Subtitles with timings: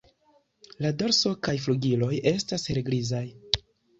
[0.85, 3.23] La dorso kaj flugiloj estas helgrizaj.